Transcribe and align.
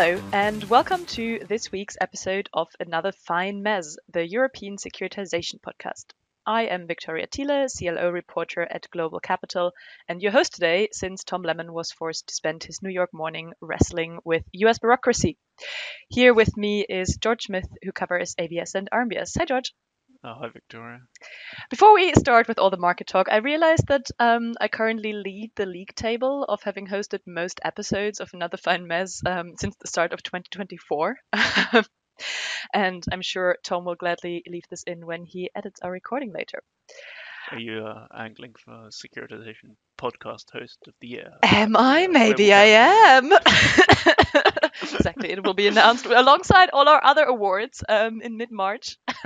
Hello, 0.00 0.22
and 0.32 0.62
welcome 0.70 1.04
to 1.06 1.40
this 1.48 1.72
week's 1.72 1.96
episode 2.00 2.48
of 2.52 2.68
Another 2.78 3.10
Fine 3.10 3.64
Mezz, 3.64 3.96
the 4.08 4.24
European 4.24 4.76
Securitization 4.76 5.60
Podcast. 5.60 6.12
I 6.46 6.66
am 6.66 6.86
Victoria 6.86 7.26
Thiele, 7.26 7.66
CLO 7.66 8.08
reporter 8.08 8.62
at 8.62 8.88
Global 8.92 9.18
Capital, 9.18 9.72
and 10.08 10.22
your 10.22 10.30
host 10.30 10.54
today 10.54 10.88
since 10.92 11.24
Tom 11.24 11.42
Lemmon 11.42 11.72
was 11.72 11.90
forced 11.90 12.28
to 12.28 12.34
spend 12.36 12.62
his 12.62 12.80
New 12.80 12.90
York 12.90 13.12
morning 13.12 13.54
wrestling 13.60 14.20
with 14.24 14.44
US 14.52 14.78
bureaucracy. 14.78 15.36
Here 16.08 16.32
with 16.32 16.56
me 16.56 16.86
is 16.88 17.18
George 17.20 17.46
Smith, 17.46 17.66
who 17.82 17.90
covers 17.90 18.36
ABS 18.38 18.76
and 18.76 18.88
RMBS. 18.92 19.36
Hi, 19.36 19.46
George. 19.46 19.74
Oh, 20.24 20.34
hi, 20.40 20.48
Victoria. 20.48 21.00
Before 21.70 21.94
we 21.94 22.12
start 22.14 22.48
with 22.48 22.58
all 22.58 22.70
the 22.70 22.76
market 22.76 23.06
talk, 23.06 23.28
I 23.30 23.36
realized 23.36 23.86
that 23.86 24.10
um, 24.18 24.54
I 24.60 24.66
currently 24.66 25.12
lead 25.12 25.52
the 25.54 25.66
league 25.66 25.94
table 25.94 26.42
of 26.44 26.60
having 26.62 26.88
hosted 26.88 27.20
most 27.24 27.60
episodes 27.62 28.18
of 28.18 28.30
Another 28.34 28.56
Fine 28.56 28.86
Mezz 28.86 29.24
um, 29.24 29.52
since 29.56 29.76
the 29.76 29.86
start 29.86 30.12
of 30.12 30.24
2024. 30.24 31.16
and 32.74 33.04
I'm 33.12 33.22
sure 33.22 33.58
Tom 33.62 33.84
will 33.84 33.94
gladly 33.94 34.42
leave 34.48 34.64
this 34.68 34.82
in 34.82 35.06
when 35.06 35.24
he 35.24 35.50
edits 35.54 35.80
our 35.82 35.92
recording 35.92 36.32
later. 36.32 36.64
Are 37.52 37.58
you 37.60 37.86
uh, 37.86 38.06
angling 38.12 38.54
for 38.62 38.90
securitization 38.90 39.76
podcast 39.98 40.50
host 40.52 40.78
of 40.88 40.94
the 41.00 41.08
year? 41.08 41.30
Am 41.44 41.76
I? 41.76 42.08
Maybe 42.08 42.52
I 42.52 42.64
am. 42.64 43.30
exactly. 44.82 45.30
It 45.30 45.44
will 45.44 45.54
be 45.54 45.66
announced 45.66 46.06
alongside 46.06 46.70
all 46.70 46.88
our 46.88 47.02
other 47.04 47.24
awards 47.24 47.82
um, 47.88 48.20
in 48.20 48.36
mid 48.36 48.50
March. 48.50 48.98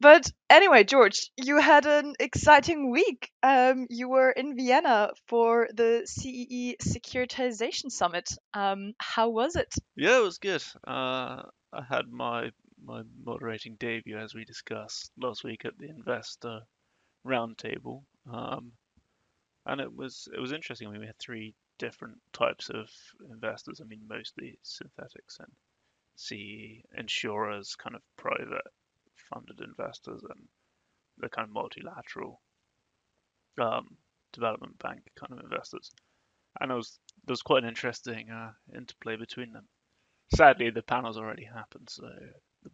but 0.00 0.30
anyway, 0.48 0.84
George, 0.84 1.30
you 1.36 1.58
had 1.58 1.86
an 1.86 2.14
exciting 2.18 2.90
week. 2.90 3.30
Um, 3.42 3.86
you 3.90 4.08
were 4.08 4.30
in 4.30 4.56
Vienna 4.56 5.10
for 5.26 5.68
the 5.74 6.02
CEE 6.06 6.76
Securitization 6.82 7.90
Summit. 7.90 8.30
Um, 8.54 8.92
how 8.98 9.30
was 9.30 9.56
it? 9.56 9.74
Yeah, 9.96 10.18
it 10.18 10.22
was 10.22 10.38
good. 10.38 10.62
Uh, 10.86 11.42
I 11.72 11.82
had 11.88 12.08
my 12.10 12.50
my 12.84 13.02
moderating 13.24 13.76
debut, 13.78 14.16
as 14.16 14.34
we 14.34 14.44
discussed 14.44 15.10
last 15.20 15.44
week 15.44 15.64
at 15.64 15.76
the 15.78 15.88
investor 15.88 16.60
roundtable, 17.26 18.02
um, 18.32 18.72
and 19.66 19.80
it 19.80 19.94
was 19.94 20.28
it 20.34 20.40
was 20.40 20.52
interesting. 20.52 20.88
I 20.88 20.92
mean, 20.92 21.00
we 21.00 21.06
had 21.06 21.18
three 21.18 21.54
different 21.78 22.18
types 22.32 22.70
of 22.70 22.90
investors. 23.30 23.80
I 23.80 23.84
mean, 23.84 24.02
mostly 24.08 24.58
synthetics 24.62 25.38
and 25.40 25.52
CE 26.16 26.82
insurers, 26.96 27.76
kind 27.76 27.96
of 27.96 28.02
private 28.16 28.66
funded 29.30 29.60
investors, 29.60 30.22
and 30.28 30.48
the 31.18 31.28
kind 31.28 31.46
of 31.48 31.54
multilateral 31.54 32.40
um, 33.60 33.96
development 34.32 34.78
bank 34.78 35.00
kind 35.16 35.32
of 35.32 35.40
investors. 35.44 35.90
And 36.60 36.70
it 36.72 36.74
was 36.74 36.98
there 37.26 37.32
was 37.32 37.42
quite 37.42 37.62
an 37.62 37.68
interesting 37.68 38.30
uh, 38.30 38.52
interplay 38.74 39.16
between 39.16 39.52
them. 39.52 39.66
Sadly, 40.34 40.70
the 40.70 40.82
panels 40.82 41.18
already 41.18 41.44
happened, 41.44 41.88
so 41.90 42.08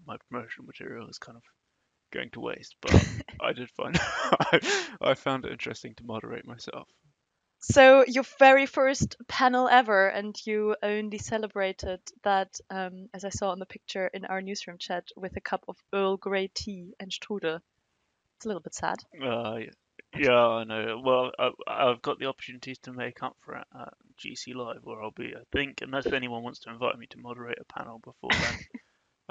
my 0.07 0.17
promotional 0.29 0.67
material 0.67 1.09
is 1.09 1.19
kind 1.19 1.37
of 1.37 1.43
going 2.13 2.31
to 2.31 2.41
waste. 2.41 2.77
But 2.81 3.07
I 3.41 3.53
did 3.53 3.71
find 3.71 3.97
I, 4.01 4.61
I 5.01 5.15
found 5.15 5.45
it 5.45 5.53
interesting 5.53 5.95
to 5.97 6.05
moderate 6.05 6.47
myself. 6.47 6.89
So 7.71 8.05
your 8.07 8.25
very 8.39 8.67
first 8.67 9.17
panel 9.27 9.69
ever, 9.69 10.09
and 10.09 10.37
you 10.47 10.77
only 10.83 11.17
celebrated 11.17 12.01
that, 12.23 12.61
um, 12.69 13.09
as 13.15 13.25
I 13.25 13.31
saw 13.31 13.53
in 13.55 13.59
the 13.59 13.65
picture 13.67 14.07
in 14.09 14.27
our 14.27 14.43
newsroom 14.43 14.77
chat, 14.79 15.09
with 15.17 15.35
a 15.37 15.41
cup 15.41 15.65
of 15.67 15.79
Earl 15.93 16.19
Grey 16.19 16.49
tea 16.49 16.93
and 17.01 17.11
strudel. 17.11 17.61
It's 18.37 18.45
a 18.45 18.49
little 18.49 18.61
bit 18.61 18.75
sad. 18.75 18.99
Uh, 19.19 19.61
yeah, 20.15 20.37
I 20.37 20.65
know. 20.65 21.01
Well, 21.03 21.33
I, 21.67 21.87
have 21.87 22.03
got 22.03 22.19
the 22.19 22.27
opportunities 22.27 22.79
to 22.81 22.93
make 22.93 23.23
up 23.23 23.37
for 23.41 23.57
it 23.57 23.67
at 23.75 23.95
GC 24.19 24.55
Live, 24.55 24.81
where 24.83 25.03
I'll 25.03 25.11
be, 25.11 25.35
I 25.35 25.43
think, 25.51 25.81
unless 25.81 26.07
anyone 26.07 26.43
wants 26.43 26.61
to 26.61 26.71
invite 26.71 26.99
me 26.99 27.07
to 27.11 27.19
moderate 27.19 27.59
a 27.61 27.73
panel 27.73 27.99
before 27.99 28.31
then, 28.31 28.59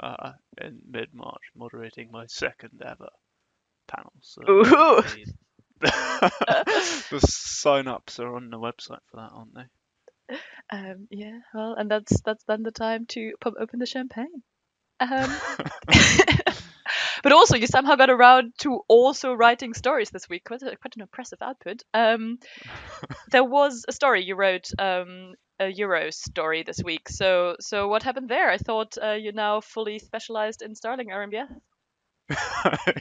uh, 0.02 0.32
in 0.60 0.80
mid 0.90 1.14
March, 1.14 1.42
moderating 1.54 2.10
my 2.10 2.26
second 2.26 2.82
ever 2.84 3.10
panel. 3.86 4.12
So 4.22 4.42
Ooh. 4.48 5.02
the 5.80 7.20
sign-ups 7.26 8.18
are 8.18 8.34
on 8.34 8.50
the 8.50 8.58
website 8.58 9.00
for 9.10 9.16
that, 9.16 9.30
aren't 9.32 9.54
they? 9.54 10.36
Um, 10.70 11.08
yeah, 11.10 11.38
well, 11.52 11.74
and 11.74 11.90
that's 11.90 12.20
that's 12.22 12.44
then 12.44 12.62
the 12.62 12.70
time 12.70 13.06
to 13.10 13.32
pop 13.40 13.54
open 13.60 13.78
the 13.78 13.86
champagne. 13.86 14.42
Um, 15.00 15.30
but 17.22 17.32
also, 17.32 17.56
you 17.56 17.66
somehow 17.66 17.96
got 17.96 18.10
around 18.10 18.52
to 18.60 18.80
also 18.88 19.34
writing 19.34 19.74
stories 19.74 20.10
this 20.10 20.28
week. 20.28 20.44
Quite, 20.44 20.62
a, 20.62 20.76
quite 20.76 20.96
an 20.96 21.02
impressive 21.02 21.42
output. 21.42 21.82
Um, 21.92 22.38
there 23.30 23.44
was 23.44 23.84
a 23.88 23.92
story 23.92 24.24
you 24.24 24.36
wrote, 24.36 24.70
um, 24.78 25.34
a 25.60 25.68
Euro 25.68 26.10
story 26.10 26.62
this 26.62 26.82
week. 26.82 27.08
So, 27.08 27.56
so 27.60 27.88
what 27.88 28.02
happened 28.02 28.28
there? 28.28 28.50
I 28.50 28.58
thought 28.58 28.96
uh, 29.02 29.12
you're 29.12 29.32
now 29.32 29.60
fully 29.60 29.98
specialized 29.98 30.62
in 30.62 30.74
Sterling 30.74 31.08
RMBS. 31.08 31.48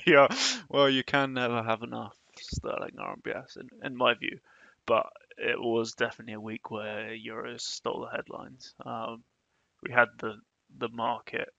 yeah, 0.05 0.27
well, 0.69 0.89
you 0.89 1.03
can 1.03 1.33
never 1.33 1.63
have 1.63 1.81
enough. 1.81 2.17
Sterling 2.39 2.95
RMBS, 2.97 3.57
in, 3.57 3.69
in 3.83 3.95
my 3.95 4.13
view. 4.13 4.39
But 4.85 5.07
it 5.37 5.59
was 5.59 5.93
definitely 5.93 6.33
a 6.33 6.41
week 6.41 6.69
where 6.69 7.09
euros 7.11 7.61
stole 7.61 8.01
the 8.01 8.15
headlines. 8.15 8.73
Um, 8.85 9.23
we 9.81 9.93
had 9.93 10.09
the 10.19 10.35
the 10.77 10.89
market 10.89 11.49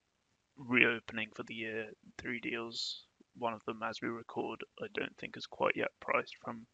reopening 0.56 1.30
for 1.34 1.42
the 1.44 1.54
year, 1.54 1.86
three 2.18 2.40
deals. 2.40 3.04
One 3.36 3.54
of 3.54 3.64
them, 3.64 3.82
as 3.82 4.00
we 4.00 4.08
record, 4.08 4.62
I 4.80 4.86
don't 4.94 5.16
think 5.16 5.36
is 5.36 5.46
quite 5.46 5.76
yet 5.76 5.90
priced 6.00 6.36
from 6.44 6.66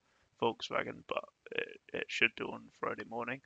Volkswagen, 0.42 1.02
but 1.08 1.24
it, 1.52 1.80
it 1.92 2.04
should 2.08 2.30
do 2.36 2.46
on 2.46 2.68
Friday 2.78 3.04
morning. 3.08 3.40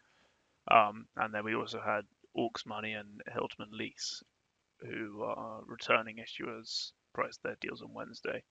Um, 0.70 1.06
and 1.16 1.32
then 1.32 1.44
we 1.44 1.54
also 1.54 1.80
had 1.80 2.04
Auxmoney 2.36 2.98
and 2.98 3.20
Hiltermann 3.28 3.72
Lease, 3.72 4.22
who 4.80 5.22
are 5.22 5.62
returning 5.66 6.16
issuers, 6.16 6.92
priced 7.12 7.42
their 7.42 7.56
deals 7.60 7.82
on 7.82 7.92
Wednesday. 7.92 8.42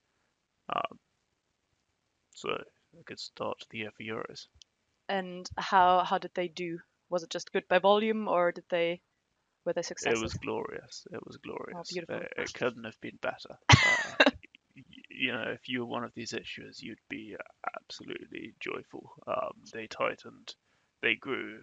Um, 0.74 1.00
so 2.34 2.50
a 2.52 3.04
good 3.06 3.20
start 3.20 3.60
to 3.60 3.66
the 3.70 3.80
year 3.80 3.92
for 3.96 4.04
Euros. 4.04 4.48
And 5.10 5.50
how 5.58 6.04
how 6.04 6.18
did 6.18 6.32
they 6.34 6.48
do? 6.48 6.80
Was 7.10 7.24
it 7.24 7.30
just 7.30 7.52
good 7.52 7.68
by 7.68 7.80
volume, 7.80 8.28
or 8.28 8.52
did 8.52 8.66
they 8.70 9.02
were 9.66 9.74
they 9.74 9.82
successful? 9.82 10.20
It 10.20 10.24
was 10.24 10.34
glorious. 10.34 11.08
It 11.12 11.26
was 11.26 11.38
glorious. 11.38 11.78
Oh, 11.78 11.84
beautiful. 11.90 12.16
It, 12.16 12.34
it 12.38 12.54
couldn't 12.54 12.86
have 12.86 13.00
been 13.02 13.20
better. 13.22 13.58
Uh, 14.26 14.32
you 15.10 15.32
know, 15.32 15.46
if 15.54 15.70
you 15.70 15.82
were 15.82 15.86
one 15.86 16.04
of 16.04 16.14
these 16.16 16.34
issuers, 16.34 16.82
you'd 16.82 16.98
be 17.10 17.36
absolutely 17.80 18.54
joyful. 18.60 19.12
Um, 19.28 19.54
they 19.72 19.88
tightened, 19.88 20.56
they 21.02 21.16
grew. 21.16 21.60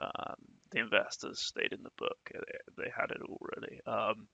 Um, 0.00 0.36
the 0.70 0.80
investors 0.80 1.40
stayed 1.40 1.72
in 1.72 1.82
the 1.82 1.90
book. 1.96 2.18
They, 2.32 2.84
they 2.84 2.90
had 2.94 3.10
it 3.10 3.22
all 3.26 3.40
really. 3.40 3.80
Um, 3.86 4.28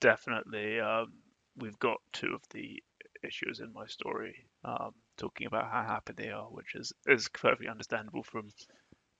definitely, 0.00 0.80
um, 0.80 1.12
we've 1.56 1.78
got 1.78 1.98
two 2.12 2.34
of 2.34 2.42
the 2.50 2.82
issues 3.22 3.60
in 3.60 3.72
my 3.72 3.86
story, 3.86 4.46
um, 4.64 4.92
talking 5.16 5.46
about 5.46 5.70
how 5.70 5.82
happy 5.82 6.12
they 6.16 6.30
are, 6.30 6.46
which 6.46 6.74
is 6.74 6.92
is 7.06 7.28
perfectly 7.28 7.68
understandable 7.68 8.22
from 8.22 8.48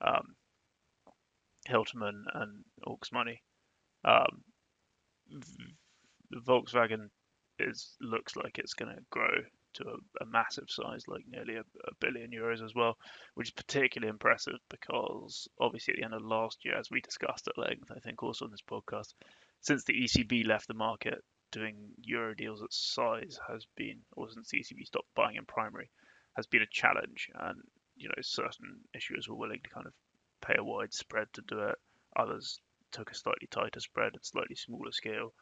um, 0.01 0.35
Hiltermann 1.69 2.23
and 2.35 2.65
Auxmoney. 2.87 3.39
Um, 4.05 4.43
Volkswagen 6.35 7.09
is 7.59 7.97
looks 8.01 8.37
like 8.37 8.59
it's 8.59 8.75
going 8.75 8.95
to 8.95 9.03
grow 9.11 9.43
to 9.75 9.85
a, 9.85 10.25
a, 10.25 10.27
massive 10.27 10.69
size, 10.69 11.05
like 11.07 11.25
nearly 11.29 11.57
a, 11.57 11.61
a, 11.61 11.95
billion 12.01 12.31
euros 12.31 12.65
as 12.65 12.75
well, 12.75 12.97
which 13.35 13.49
is 13.49 13.53
particularly 13.53 14.11
impressive 14.11 14.59
because 14.69 15.49
obviously 15.61 15.95
at 15.95 15.99
the 15.99 16.05
end 16.05 16.15
of 16.15 16.23
last 16.23 16.65
year, 16.65 16.77
as 16.77 16.91
we 16.91 17.01
discussed 17.01 17.47
at 17.47 17.59
length, 17.59 17.91
I 17.95 18.01
think 18.01 18.23
also 18.23 18.47
on 18.47 18.51
this 18.51 18.63
podcast, 18.69 19.15
since 19.61 19.85
the 19.85 19.93
ECB 19.93 20.47
left 20.47 20.67
the 20.67 20.75
market, 20.75 21.23
doing 21.53 21.93
euro 22.03 22.35
deals 22.35 22.63
at 22.63 22.73
size 22.73 23.39
has 23.49 23.67
been, 23.77 24.01
or 24.13 24.29
since 24.31 24.49
the 24.51 24.59
ECB 24.59 24.87
stopped 24.87 25.15
buying 25.15 25.37
in 25.37 25.45
primary, 25.45 25.91
has 26.37 26.47
been 26.47 26.63
a 26.63 26.67
challenge. 26.71 27.29
And 27.35 27.61
you 27.97 28.09
know, 28.09 28.15
certain 28.23 28.81
issuers 28.97 29.29
were 29.29 29.37
willing 29.37 29.61
to 29.63 29.71
kind 29.71 29.87
of 29.87 29.93
pay 30.41 30.55
a 30.59 30.65
wide 30.65 30.93
spread 30.95 31.27
to 31.35 31.43
do 31.47 31.61
it. 31.61 31.77
Others 32.17 32.61
took 32.93 33.11
a 33.11 33.15
slightly 33.15 33.49
tighter 33.51 33.81
spread 33.81 34.17
at 34.17 34.25
slightly 34.25 34.57
smaller 34.57 34.93
scale. 34.93 35.33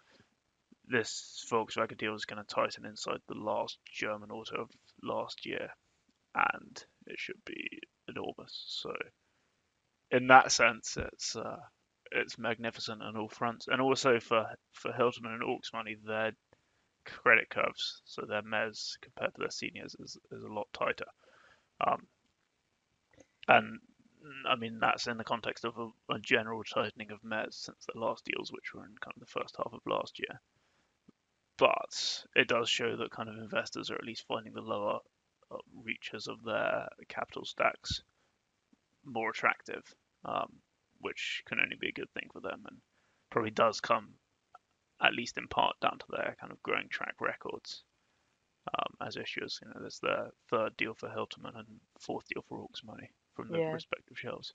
This 0.87 1.47
Volkswagen 1.51 1.99
deal 1.99 2.15
is 2.15 2.25
going 2.25 2.43
to 2.43 2.55
tighten 2.55 2.87
inside 2.87 3.21
the 3.29 3.35
last 3.35 3.79
German 3.93 4.31
auto 4.31 4.63
of 4.63 4.71
last 5.03 5.47
year, 5.47 5.69
and 6.35 6.85
it 7.07 7.19
should 7.19 7.43
be 7.45 7.81
enormous. 8.09 8.65
So, 8.69 8.93
in 10.11 10.27
that 10.29 10.51
sense, 10.51 10.97
it's 10.97 11.37
uh, 11.37 11.59
it's 12.13 12.39
magnificent 12.39 13.03
on 13.03 13.17
all 13.17 13.29
fronts, 13.29 13.69
and 13.69 13.81
also 13.81 14.21
for 14.21 14.47
for 14.73 14.93
Hiltermann 14.93 15.35
and 15.35 15.43
Auxmoney, 15.43 15.97
their 16.05 16.33
credit 17.05 17.49
curves, 17.49 18.03
so 18.05 18.23
their 18.23 18.43
mez 18.43 18.99
compared 19.01 19.35
to 19.35 19.41
their 19.41 19.51
seniors 19.51 19.97
is, 19.99 20.19
is 20.31 20.43
a 20.43 20.53
lot 20.53 20.69
tighter. 20.73 21.07
Um, 21.87 22.07
and 23.47 23.81
I 24.47 24.57
mean 24.57 24.79
that's 24.81 25.07
in 25.07 25.17
the 25.17 25.25
context 25.25 25.65
of 25.65 25.79
a, 25.79 26.15
a, 26.15 26.19
general 26.19 26.63
tightening 26.65 27.11
of 27.11 27.23
mez 27.23 27.55
since 27.55 27.87
the 27.87 27.99
last 27.99 28.25
deals, 28.25 28.53
which 28.53 28.75
were 28.75 28.85
in 28.85 28.95
kind 29.01 29.15
of 29.15 29.21
the 29.21 29.41
first 29.41 29.57
half 29.57 29.73
of 29.73 29.81
last 29.87 30.19
year. 30.19 30.41
But 31.57 32.25
it 32.37 32.49
does 32.49 32.69
show 32.69 32.97
that 32.97 33.11
kind 33.11 33.29
of 33.29 33.37
investors 33.37 33.91
are 33.91 33.97
at 33.97 34.05
least 34.05 34.27
finding 34.29 34.53
the 34.53 34.61
lower 34.61 35.01
uh, 35.51 35.57
reaches 35.83 36.29
of 36.29 36.45
their 36.45 36.89
capital 37.09 37.45
stacks 37.45 38.03
more 39.05 39.31
attractive 39.31 39.83
um, 40.25 40.53
which 41.01 41.43
can 41.47 41.61
only 41.61 41.77
be 41.77 41.89
a 41.89 41.93
good 41.93 42.11
thing 42.13 42.29
for 42.33 42.41
them, 42.41 42.65
and 42.69 42.79
probably 43.31 43.51
does 43.51 43.81
come 43.81 44.15
at 45.01 45.15
least 45.15 45.39
in 45.39 45.47
part 45.49 45.79
down 45.81 45.99
to 45.99 46.07
their 46.11 46.37
kind 46.41 46.53
of 46.53 46.63
growing 46.63 46.89
track 46.89 47.15
records 47.21 47.85
um, 48.75 49.07
as 49.07 49.17
issuers. 49.17 49.61
You 49.63 49.69
know, 49.69 49.81
there's 49.81 50.01
the 50.01 50.31
third 50.51 50.77
deal 50.77 50.95
for 50.95 51.09
Hiltermann 51.09 51.57
and 51.57 51.81
fourth 52.01 52.27
deal 52.29 52.45
for 52.49 52.59
Auxmoney 52.59 53.09
from 53.35 53.49
the 53.49 53.59
Yeah. 53.59 53.73
respective 53.73 54.19
shelves. 54.19 54.53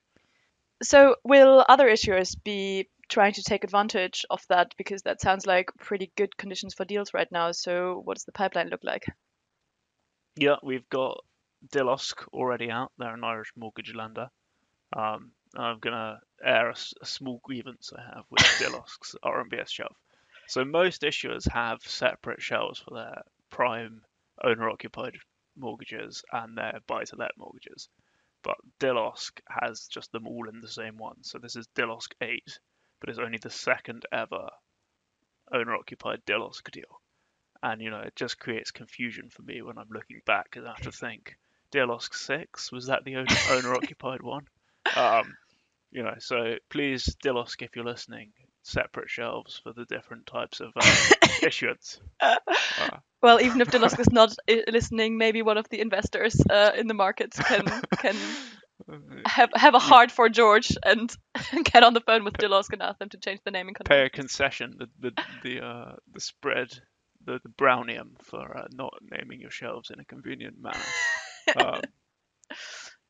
So, 0.82 1.16
will 1.24 1.66
other 1.70 1.88
issuers 1.88 2.36
be 2.44 2.90
trying 3.08 3.34
to 3.34 3.44
take 3.44 3.64
advantage 3.64 4.26
of 4.30 4.46
that? 4.50 4.74
Because 4.78 5.04
that 5.04 5.22
sounds 5.22 5.46
like 5.46 5.70
pretty 5.80 6.12
good 6.18 6.36
conditions 6.36 6.74
for 6.74 6.84
deals 6.84 7.14
right 7.14 7.32
now. 7.32 7.52
So, 7.54 8.02
what 8.04 8.16
does 8.16 8.26
the 8.26 8.34
pipeline 8.34 8.68
look 8.68 8.84
like? 8.84 9.06
Yeah, 10.36 10.56
we've 10.62 10.90
got 10.90 11.24
Dilosk 11.72 12.26
already 12.34 12.70
out. 12.70 12.92
They're 12.98 13.14
an 13.14 13.24
Irish 13.24 13.52
mortgage 13.56 13.94
lender. 13.94 14.30
Um, 14.96 15.32
I'm 15.56 15.80
gonna 15.80 16.20
air 16.44 16.70
a 16.70 17.06
small 17.06 17.40
grievance 17.44 17.92
I 17.96 18.02
have 18.02 18.26
with 18.30 18.44
Dilosk's 18.60 19.16
RMBS 19.24 19.70
shelf. 19.70 19.96
So 20.48 20.66
most 20.66 21.04
issuers 21.04 21.50
have 21.52 21.82
separate 21.84 22.42
shelves 22.42 22.80
for 22.80 22.96
their 22.96 23.22
prime 23.50 24.02
owner-occupied 24.44 25.18
mortgages 25.56 26.24
and 26.32 26.58
their 26.58 26.80
buy-to-let 26.88 27.32
mortgages, 27.38 27.88
but 28.42 28.58
Dilosk 28.80 29.40
has 29.48 29.88
just 29.88 30.12
them 30.12 30.28
all 30.28 30.50
in 30.50 30.60
the 30.60 30.68
same 30.68 30.98
one. 30.98 31.24
So 31.24 31.38
this 31.38 31.56
is 31.56 31.68
Dilosk 31.68 32.14
8, 32.20 32.60
but 33.00 33.10
it's 33.10 33.20
only 33.20 33.38
the 33.38 33.50
second 33.50 34.06
ever 34.12 34.50
owner-occupied 35.52 36.26
Dilosk 36.26 36.70
deal. 36.72 37.02
And 37.62 37.82
you 37.82 37.92
know, 37.92 38.00
it 38.00 38.16
just 38.16 38.40
creates 38.40 38.72
confusion 38.72 39.30
for 39.30 39.44
me 39.44 39.62
when 39.62 39.78
I'm 39.78 39.90
looking 39.90 40.22
back 40.26 40.46
because 40.50 40.66
I 40.66 40.70
have 40.70 40.82
to 40.82 40.92
think, 40.92 41.38
Dilosk 41.72 42.14
6 42.14 42.72
was 42.72 42.88
that 42.88 43.04
the 43.04 43.16
owner, 43.16 43.36
owner-occupied 43.50 44.22
one? 44.22 44.48
Um, 44.96 45.36
you 45.94 46.04
know, 46.04 46.16
so 46.18 46.56
please, 46.70 47.16
Dilosk, 47.22 47.62
if 47.62 47.76
you're 47.76 47.86
listening, 47.86 48.32
separate 48.64 49.10
shelves 49.10 49.60
for 49.64 49.74
the 49.74 49.86
different 49.86 50.26
types 50.26 50.60
of 50.60 50.72
uh, 50.76 51.06
issuance. 51.44 52.02
Uh, 52.20 52.36
Well, 53.22 53.40
even 53.40 53.62
if 53.62 53.70
Dilosk 53.70 54.00
is 54.00 54.12
not 54.12 54.36
listening, 54.68 55.18
maybe 55.18 55.44
one 55.44 55.58
of 55.58 55.70
the 55.70 55.80
investors 55.80 56.36
uh, 56.50 56.72
in 56.76 56.88
the 56.88 56.94
markets 56.94 57.40
can 57.40 57.66
can 58.00 58.16
have 59.26 59.50
have 59.56 59.76
a 59.76 59.80
heart 59.80 60.12
for 60.12 60.28
George 60.28 60.76
and 60.84 61.16
get 61.72 61.84
on 61.84 61.94
the 61.94 62.02
phone 62.02 62.26
with 62.26 62.38
Dilosk 62.38 62.74
and 62.74 62.82
ask 62.82 63.00
them 63.00 63.10
to 63.10 63.18
change 63.18 63.40
the 63.46 63.52
naming 63.52 63.76
pay 63.86 64.06
a 64.06 64.10
concession, 64.10 64.76
the 64.78 64.88
the 65.00 65.24
the 65.44 65.66
uh, 65.66 65.96
the 66.12 66.20
spread, 66.20 66.74
the 67.24 67.40
the 67.44 67.50
brownium 67.50 68.16
for 68.24 68.58
uh, 68.58 68.66
not 68.74 68.94
naming 69.10 69.40
your 69.40 69.52
shelves 69.52 69.90
in 69.90 70.00
a 70.00 70.06
convenient 70.06 70.56
manner. 70.60 70.80
Um, 71.56 71.82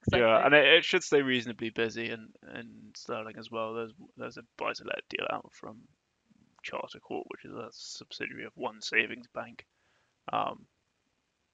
Exactly. 0.07 0.19
Yeah, 0.19 0.45
and 0.45 0.53
it, 0.53 0.65
it 0.65 0.85
should 0.85 1.03
stay 1.03 1.21
reasonably 1.21 1.69
busy 1.69 2.09
in, 2.09 2.29
in 2.55 2.91
Sterling 2.95 3.35
as 3.37 3.49
well. 3.51 3.73
There's 3.73 3.93
there's 4.17 4.37
a 4.37 4.43
buy-to-let 4.57 5.03
deal 5.09 5.25
out 5.31 5.51
from 5.53 5.81
Charter 6.63 6.99
Court, 6.99 7.25
which 7.29 7.45
is 7.45 7.53
a 7.53 7.69
subsidiary 7.71 8.45
of 8.45 8.53
One 8.55 8.81
Savings 8.81 9.27
Bank. 9.33 9.65
Um, 10.31 10.65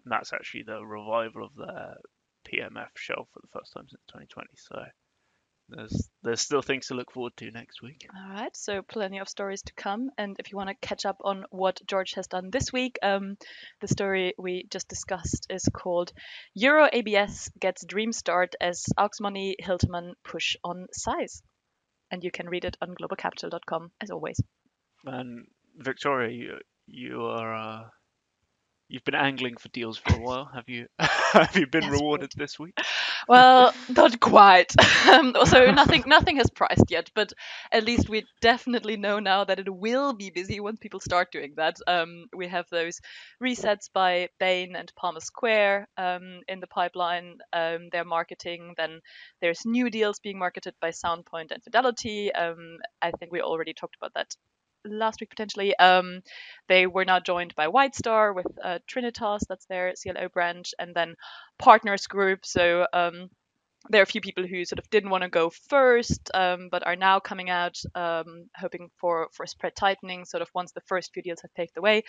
and 0.04 0.12
that's 0.12 0.34
actually 0.34 0.64
the 0.64 0.84
revival 0.86 1.46
of 1.46 1.56
their 1.56 1.98
PMF 2.46 2.90
shelf 2.96 3.28
for 3.34 3.42
the 3.42 3.48
first 3.60 3.74
time 3.74 3.88
since 3.90 4.02
2020. 4.08 4.50
So 4.56 4.86
there's 5.70 6.10
there's 6.24 6.42
still 6.42 6.62
things 6.62 6.88
to 6.88 6.96
look 6.96 7.12
forward 7.12 7.34
to 7.38 7.52
next 7.52 7.82
week. 7.82 8.08
All 8.16 8.34
right, 8.34 8.56
so 8.56 8.82
plenty 8.82 9.20
of 9.20 9.30
stories 9.30 9.62
to 9.64 9.74
come. 9.74 10.10
And 10.18 10.36
if 10.40 10.52
you 10.52 10.58
want 10.58 10.70
to 10.70 10.88
catch 10.88 11.06
up 11.06 11.18
on 11.24 11.46
what 11.52 11.80
George 11.86 12.14
has 12.14 12.28
done 12.28 12.50
this 12.52 12.74
week, 12.74 12.98
um, 13.04 13.38
the 13.82 13.88
story 13.88 14.34
we 14.38 14.66
just 14.70 14.88
discussed 14.88 15.48
is 15.50 15.64
called 15.74 16.12
Euro 16.56 16.90
ABS 16.92 17.50
Gets 17.60 17.86
Dream 17.86 18.12
Start 18.12 18.56
as 18.60 18.86
Aux 18.98 19.10
Money 19.22 19.56
Hiltermann 19.62 20.14
Push 20.24 20.56
on 20.64 20.88
Size. 20.92 21.42
And 22.12 22.24
you 22.24 22.32
can 22.32 22.50
read 22.50 22.66
it 22.66 22.78
on 22.82 22.96
globalcapital.com 22.96 23.92
as 24.02 24.10
always. 24.10 24.42
And 25.06 25.46
Victoria, 25.78 26.32
you 26.32 26.58
you 26.88 27.26
are 27.26 27.54
uh, 27.56 27.84
you've 28.88 29.04
been 29.06 29.16
angling 29.16 29.58
for 29.58 29.70
deals 29.70 29.98
for 29.98 30.16
a 30.16 30.20
while. 30.22 30.50
Have 30.54 30.68
you 30.68 30.88
have 31.00 31.56
you 31.56 31.68
been 31.68 31.84
Yes, 31.84 31.92
rewarded 31.92 32.32
this 32.36 32.60
week? 32.60 32.78
Well, 33.30 33.74
not 33.88 34.20
quite. 34.20 34.74
um, 35.08 35.34
so 35.46 35.72
nothing, 35.72 36.04
nothing 36.08 36.38
has 36.38 36.50
priced 36.50 36.90
yet, 36.90 37.10
but 37.16 37.32
at 37.72 37.86
least 37.86 38.10
we 38.10 38.26
definitely 38.42 38.98
know 38.98 39.20
now 39.20 39.46
that 39.46 39.60
it 39.60 39.70
will 39.74 40.14
be 40.14 40.32
busy 40.32 40.60
once 40.60 40.80
people 40.80 41.00
start 41.00 41.32
doing 41.32 41.54
that. 41.56 41.78
Um, 41.88 42.26
we 42.36 42.48
have 42.50 42.68
those 42.72 43.00
resets 43.42 43.90
by 43.94 44.30
Bain 44.40 44.76
and 44.76 44.92
Palmer 44.98 45.22
Square 45.22 45.88
um, 45.98 46.42
in 46.50 46.60
the 46.60 46.68
pipeline. 46.68 47.38
Um, 47.54 47.90
they're 47.92 48.04
marketing. 48.04 48.74
Then 48.78 49.00
there's 49.42 49.66
new 49.66 49.90
deals 49.92 50.20
being 50.20 50.40
marketed 50.40 50.74
by 50.82 50.90
Soundpoint 50.90 51.52
and 51.52 51.64
Fidelity. 51.64 52.34
Um, 52.34 52.80
I 53.02 53.12
think 53.12 53.32
we 53.32 53.42
already 53.42 53.74
talked 53.74 53.96
about 53.96 54.14
that 54.16 54.36
last 54.86 55.22
week 55.22 55.30
potentially. 55.30 55.76
Um, 55.78 56.22
they 56.68 56.88
were 56.88 57.06
now 57.06 57.20
joined 57.20 57.56
by 57.56 57.68
White 57.68 57.96
Star 57.96 58.34
with 58.34 58.48
uh, 58.64 58.80
Trinitas, 58.88 59.42
that's 59.48 59.66
their 59.66 59.94
CLO 60.02 60.30
branch, 60.30 60.74
and 60.80 60.96
then 60.96 61.16
Partners 61.58 62.08
Group. 62.08 62.46
So 62.46 62.88
um, 62.94 63.30
there 63.90 64.02
are 64.02 64.04
a 64.04 64.08
few 64.08 64.22
people 64.22 64.46
who 64.46 64.66
sort 64.66 64.80
of 64.80 64.90
didn't 64.90 65.10
want 65.10 65.24
to 65.24 65.30
go 65.30 65.50
first, 65.70 66.30
um, 66.34 66.70
but 66.72 66.86
are 66.86 66.96
now 66.96 67.20
coming 67.20 67.50
out, 67.50 67.76
um, 67.96 68.50
hoping 68.56 68.90
for 68.98 69.30
for 69.34 69.46
spread 69.46 69.76
tightening. 69.76 70.26
Sort 70.26 70.42
of 70.42 70.50
once 70.54 70.72
the 70.72 70.82
first 70.82 71.12
few 71.14 71.24
deals 71.24 71.42
have 71.42 71.54
paved 71.56 71.72
the 71.76 71.82
way. 71.82 72.04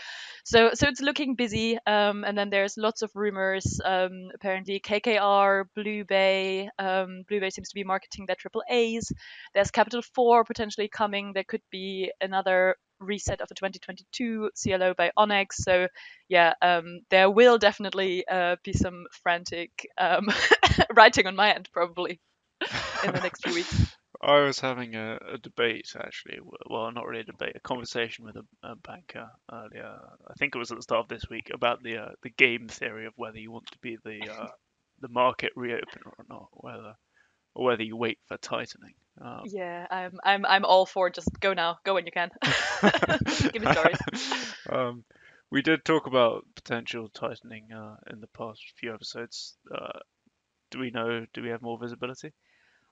So 0.44 0.70
so 0.74 0.88
it's 0.88 1.00
looking 1.00 1.34
busy. 1.34 1.78
Um, 1.86 2.24
and 2.24 2.36
then 2.36 2.50
there's 2.50 2.76
lots 2.76 3.02
of 3.02 3.10
rumors. 3.14 3.80
Um, 3.84 4.28
apparently 4.34 4.80
KKR, 4.80 5.64
Blue 5.74 6.04
Bay, 6.04 6.68
um, 6.78 7.22
Blue 7.28 7.40
Bay 7.40 7.50
seems 7.50 7.70
to 7.70 7.74
be 7.74 7.84
marketing 7.84 8.26
their 8.26 8.36
triple 8.36 8.62
A's. 8.68 9.10
There's 9.54 9.70
Capital 9.70 10.02
Four 10.14 10.44
potentially 10.44 10.88
coming. 10.88 11.32
There 11.32 11.44
could 11.44 11.62
be 11.70 12.12
another 12.20 12.76
reset 13.00 13.40
of 13.40 13.48
the 13.48 13.54
2022 13.54 14.50
CLO 14.62 14.94
by 14.94 15.10
Onex. 15.18 15.54
So 15.54 15.88
yeah, 16.28 16.54
um, 16.62 17.00
there 17.10 17.30
will 17.30 17.58
definitely 17.58 18.24
uh, 18.28 18.56
be 18.62 18.72
some 18.72 19.06
frantic 19.22 19.86
um, 19.98 20.28
writing 20.94 21.26
on 21.26 21.36
my 21.36 21.52
end 21.52 21.68
probably 21.72 22.20
in 23.04 23.12
the 23.12 23.20
next 23.20 23.42
few 23.42 23.54
weeks. 23.54 23.96
I 24.22 24.40
was 24.40 24.60
having 24.60 24.96
a, 24.96 25.18
a 25.32 25.38
debate 25.38 25.94
actually. 25.98 26.40
Well, 26.68 26.92
not 26.92 27.06
really 27.06 27.22
a 27.22 27.24
debate, 27.24 27.56
a 27.56 27.60
conversation 27.60 28.24
with 28.24 28.36
a, 28.36 28.44
a 28.62 28.76
banker 28.76 29.30
earlier. 29.50 29.98
I 30.28 30.34
think 30.38 30.54
it 30.54 30.58
was 30.58 30.70
at 30.70 30.76
the 30.76 30.82
start 30.82 31.04
of 31.04 31.08
this 31.08 31.30
week 31.30 31.50
about 31.54 31.82
the 31.82 31.96
uh, 31.96 32.08
the 32.22 32.30
game 32.30 32.68
theory 32.68 33.06
of 33.06 33.14
whether 33.16 33.38
you 33.38 33.50
want 33.50 33.66
to 33.72 33.78
be 33.80 33.96
the 34.04 34.30
uh, 34.30 34.48
the 35.00 35.08
market 35.08 35.52
reopener 35.56 36.06
or 36.18 36.26
not, 36.28 36.48
whether 36.52 36.94
or 37.54 37.66
whether 37.66 37.82
you 37.82 37.96
wait 37.96 38.18
for 38.26 38.36
tightening. 38.36 38.94
Um, 39.20 39.42
Yeah, 39.44 39.86
I'm 39.90 40.18
I'm 40.24 40.46
I'm 40.46 40.64
all 40.64 40.86
for 40.86 41.10
just 41.10 41.28
go 41.40 41.52
now, 41.52 41.78
go 41.84 41.94
when 41.94 42.06
you 42.06 42.12
can. 42.12 42.30
Give 43.52 43.62
me 43.62 43.72
stories. 43.72 43.98
um, 44.70 45.04
we 45.50 45.62
did 45.62 45.84
talk 45.84 46.06
about 46.06 46.46
potential 46.54 47.08
tightening 47.08 47.72
uh, 47.72 47.96
in 48.10 48.20
the 48.20 48.28
past 48.28 48.62
few 48.76 48.94
episodes. 48.94 49.56
Uh, 49.74 49.98
do 50.70 50.78
we 50.78 50.90
know? 50.90 51.26
Do 51.34 51.42
we 51.42 51.50
have 51.50 51.60
more 51.60 51.78
visibility? 51.78 52.32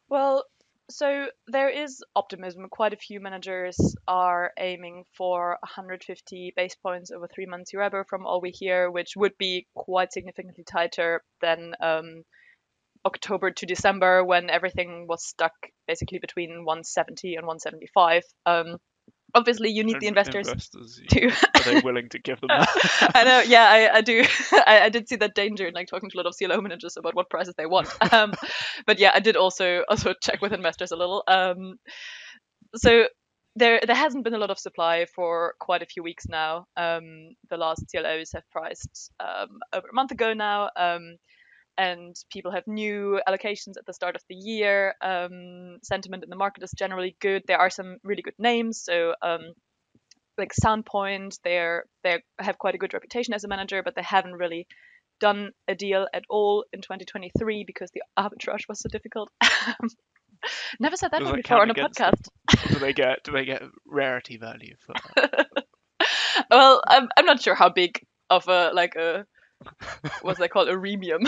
Well, 0.08 0.44
so 0.90 1.26
there 1.46 1.68
is 1.68 2.02
optimism. 2.16 2.68
Quite 2.70 2.92
a 2.92 2.96
few 2.96 3.20
managers 3.20 3.76
are 4.06 4.52
aiming 4.58 5.04
for 5.16 5.58
150 5.60 6.52
base 6.56 6.74
points 6.74 7.10
over 7.10 7.28
three 7.28 7.46
months 7.46 7.72
Euribor 7.72 8.06
from 8.06 8.26
all 8.26 8.40
we 8.40 8.50
hear, 8.50 8.90
which 8.90 9.14
would 9.16 9.36
be 9.38 9.66
quite 9.74 10.12
significantly 10.12 10.64
tighter 10.64 11.22
than 11.40 11.74
um, 11.80 12.24
October 13.04 13.50
to 13.50 13.66
December 13.66 14.24
when 14.24 14.50
everything 14.50 15.06
was 15.08 15.24
stuck 15.24 15.52
basically 15.86 16.18
between 16.18 16.64
170 16.64 17.36
and 17.36 17.46
175. 17.46 18.22
Um, 18.46 18.78
obviously, 19.34 19.70
you 19.70 19.84
need 19.84 20.00
the 20.00 20.06
investors 20.06 20.48
investors, 20.48 21.00
to. 21.10 21.26
are 21.26 21.62
they 21.64 21.80
willing 21.84 22.08
to 22.10 22.18
give 22.18 22.40
them 22.40 22.48
that? 22.48 23.12
I 23.14 23.24
know, 23.24 23.40
yeah, 23.40 23.64
I, 23.64 23.98
I 23.98 24.00
do. 24.00 24.24
I, 24.52 24.80
I 24.84 24.88
did 24.88 25.08
see 25.08 25.16
that 25.16 25.34
danger 25.34 25.66
in 25.66 25.74
like 25.74 25.88
talking 25.88 26.10
to 26.10 26.16
a 26.16 26.18
lot 26.18 26.26
of 26.26 26.34
CLO 26.36 26.60
managers 26.60 26.96
about 26.96 27.14
what 27.14 27.30
prices 27.30 27.54
they 27.56 27.66
want. 27.66 27.88
Um, 28.10 28.32
but 28.86 28.98
yeah, 28.98 29.10
I 29.14 29.20
did 29.20 29.36
also 29.36 29.82
also 29.88 30.14
check 30.22 30.40
with 30.40 30.52
investors 30.52 30.92
a 30.92 30.96
little. 30.96 31.22
Um, 31.28 31.78
so 32.74 33.04
there 33.54 33.80
there 33.86 33.96
hasn't 33.96 34.24
been 34.24 34.34
a 34.34 34.38
lot 34.38 34.50
of 34.50 34.58
supply 34.58 35.06
for 35.14 35.54
quite 35.60 35.82
a 35.82 35.86
few 35.86 36.02
weeks 36.02 36.26
now. 36.26 36.66
Um, 36.76 37.34
the 37.50 37.58
last 37.58 37.84
CLOs 37.90 38.32
have 38.32 38.48
priced 38.50 39.12
um, 39.20 39.58
over 39.72 39.88
a 39.88 39.94
month 39.94 40.10
ago 40.10 40.32
now. 40.32 40.70
Um, 40.74 41.16
and 41.78 42.16
people 42.30 42.50
have 42.50 42.66
new 42.66 43.20
allocations 43.26 43.78
at 43.78 43.86
the 43.86 43.94
start 43.94 44.16
of 44.16 44.22
the 44.28 44.34
year. 44.34 44.94
Um, 45.00 45.78
sentiment 45.82 46.24
in 46.24 46.30
the 46.30 46.36
market 46.36 46.64
is 46.64 46.72
generally 46.76 47.16
good. 47.20 47.44
There 47.46 47.58
are 47.58 47.70
some 47.70 47.98
really 48.02 48.22
good 48.22 48.34
names. 48.38 48.82
So 48.82 49.14
um, 49.22 49.52
like 50.36 50.52
Soundpoint, 50.52 51.38
they're 51.44 51.84
they 52.02 52.18
have 52.38 52.58
quite 52.58 52.74
a 52.74 52.78
good 52.78 52.94
reputation 52.94 53.32
as 53.32 53.44
a 53.44 53.48
manager, 53.48 53.82
but 53.84 53.94
they 53.94 54.02
haven't 54.02 54.34
really 54.34 54.66
done 55.20 55.50
a 55.68 55.74
deal 55.74 56.06
at 56.12 56.24
all 56.28 56.64
in 56.72 56.80
2023 56.80 57.64
because 57.64 57.90
the 57.92 58.02
arbitrage 58.18 58.68
was 58.68 58.80
so 58.80 58.88
difficult. 58.90 59.30
Never 60.80 60.96
said 60.96 61.12
that 61.12 61.20
before 61.20 61.62
on 61.62 61.68
a 61.68 61.72
against 61.72 61.98
them? 61.98 62.12
podcast. 62.12 62.72
do 62.72 62.78
they 62.78 62.92
get 62.92 63.22
do 63.24 63.32
they 63.32 63.44
get 63.44 63.62
rarity 63.86 64.36
value 64.36 64.74
for 64.84 64.94
well, 66.50 66.80
I'm 66.86 67.08
I'm 67.16 67.24
not 67.24 67.40
sure 67.42 67.54
how 67.54 67.68
big 67.68 68.04
of 68.30 68.48
a 68.48 68.70
like 68.72 68.94
a 68.96 69.26
what's 70.22 70.38
that 70.38 70.50
called 70.50 70.68
a 70.68 70.76
remium. 70.76 71.26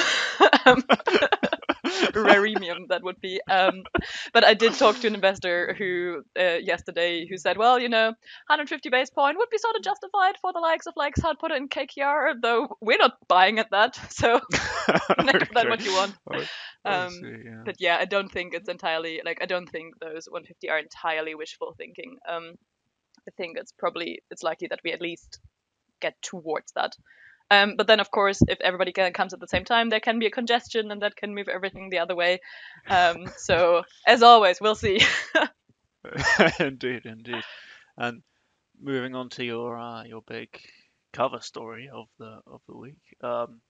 um, 0.66 0.82
raremium 2.12 2.88
that 2.88 3.02
would 3.02 3.20
be. 3.20 3.40
Um, 3.50 3.82
but 4.32 4.44
I 4.44 4.54
did 4.54 4.74
talk 4.74 4.98
to 5.00 5.06
an 5.06 5.14
investor 5.14 5.74
who 5.76 6.22
uh, 6.38 6.58
yesterday 6.62 7.26
who 7.28 7.36
said, 7.36 7.56
well, 7.56 7.78
you 7.78 7.88
know, 7.88 8.06
150 8.06 8.88
base 8.90 9.10
point 9.10 9.36
would 9.38 9.50
be 9.50 9.58
sort 9.58 9.76
of 9.76 9.82
justified 9.82 10.36
for 10.40 10.52
the 10.52 10.60
likes 10.60 10.86
of 10.86 10.94
like 10.96 11.14
Soundpoint 11.16 11.56
and 11.56 11.70
KKR, 11.70 12.34
though 12.42 12.68
we're 12.80 12.98
not 12.98 13.14
buying 13.28 13.58
at 13.58 13.70
that. 13.70 13.98
So 14.10 14.40
make 15.24 15.42
of 15.42 15.48
that 15.54 15.68
what 15.68 15.82
you 15.84 15.92
want. 15.92 16.14
Oh, 16.32 16.44
Um, 16.84 17.10
see, 17.10 17.34
yeah. 17.44 17.62
but 17.64 17.76
yeah, 17.78 17.96
I 17.98 18.04
don't 18.04 18.30
think 18.30 18.54
it's 18.54 18.68
entirely 18.68 19.20
like 19.24 19.38
I 19.42 19.46
don't 19.46 19.68
think 19.68 19.98
those 19.98 20.26
150 20.28 20.68
are 20.68 20.78
entirely 20.78 21.34
wishful 21.34 21.74
thinking. 21.76 22.16
Um, 22.28 22.54
I 23.26 23.30
think 23.36 23.56
it's 23.58 23.72
probably 23.78 24.22
it's 24.30 24.42
likely 24.42 24.68
that 24.68 24.80
we 24.84 24.92
at 24.92 25.00
least 25.00 25.40
get 26.00 26.14
towards 26.22 26.72
that. 26.72 26.92
Um, 27.50 27.74
but 27.76 27.86
then 27.86 28.00
of 28.00 28.10
course, 28.10 28.40
if 28.48 28.60
everybody 28.60 28.92
can, 28.92 29.12
comes 29.12 29.32
at 29.32 29.40
the 29.40 29.48
same 29.48 29.64
time, 29.64 29.88
there 29.88 30.00
can 30.00 30.18
be 30.18 30.26
a 30.26 30.30
congestion, 30.30 30.90
and 30.90 31.02
that 31.02 31.16
can 31.16 31.34
move 31.34 31.48
everything 31.48 31.90
the 31.90 31.98
other 31.98 32.14
way. 32.14 32.40
Um, 32.88 33.30
so 33.36 33.82
as 34.06 34.22
always, 34.22 34.60
we'll 34.60 34.74
see. 34.74 35.00
indeed, 36.60 37.02
indeed. 37.04 37.42
And 37.96 38.22
moving 38.80 39.14
on 39.14 39.28
to 39.30 39.44
your 39.44 39.78
uh, 39.78 40.04
your 40.04 40.22
big 40.26 40.48
cover 41.12 41.40
story 41.40 41.90
of 41.92 42.06
the 42.18 42.40
of 42.46 42.60
the 42.68 42.76
week, 42.76 43.16
um, 43.22 43.60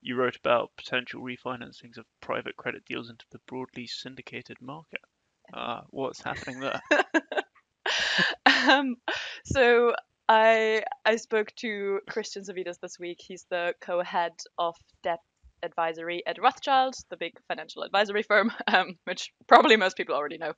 you 0.00 0.16
wrote 0.16 0.36
about 0.36 0.70
potential 0.76 1.22
refinancings 1.22 1.98
of 1.98 2.06
private 2.20 2.56
credit 2.56 2.84
deals 2.86 3.10
into 3.10 3.24
the 3.30 3.40
broadly 3.46 3.86
syndicated 3.86 4.56
market. 4.60 5.00
Uh, 5.52 5.82
what's 5.90 6.22
happening 6.22 6.60
there? 6.60 6.80
um, 8.68 8.96
so 9.44 9.94
I 10.30 10.84
I 11.04 11.16
spoke 11.16 11.52
to 11.56 12.00
Christian 12.08 12.44
Zavidas 12.44 12.78
this 12.80 13.00
week. 13.00 13.18
He's 13.20 13.46
the 13.50 13.74
co-head 13.80 14.34
of 14.58 14.76
debt 15.02 15.18
advisory 15.64 16.22
at 16.24 16.40
Rothschild, 16.40 16.94
the 17.10 17.16
big 17.16 17.32
financial 17.48 17.82
advisory 17.82 18.22
firm, 18.22 18.52
um, 18.72 18.96
which 19.04 19.32
probably 19.48 19.76
most 19.76 19.96
people 19.96 20.14
already 20.14 20.38
know. 20.38 20.52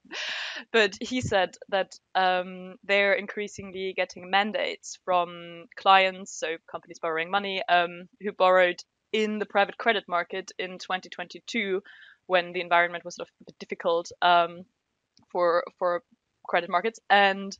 But 0.73 0.99
he 1.01 1.23
said 1.23 1.55
that 1.71 1.91
um, 2.15 2.75
they're 2.85 3.15
increasingly 3.15 3.95
getting 3.97 4.31
mandates 4.31 4.99
from 5.07 5.65
clients, 5.75 6.39
so 6.39 6.59
companies 6.71 6.99
borrowing 6.99 7.31
money, 7.31 7.63
um, 7.67 8.09
who 8.21 8.31
borrowed 8.33 8.81
in 9.11 9.39
the 9.39 9.47
private 9.47 9.79
credit 9.79 10.05
market 10.07 10.53
in 10.59 10.73
2022 10.79 11.83
when 12.27 12.53
the 12.53 12.61
environment 12.61 13.07
was 13.07 13.17
sort 13.17 13.29
of 13.49 13.59
difficult 13.59 14.13
um, 14.21 14.65
for 15.31 15.65
for 15.79 16.03
credit 16.47 16.69
markets 16.69 17.01
and 17.09 17.57